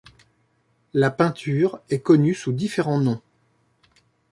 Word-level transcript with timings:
La 0.95 1.11
peinture 1.11 1.79
est 1.91 1.99
connue 1.99 2.33
sous 2.33 2.51
différents 2.53 2.99
noms. 2.99 3.21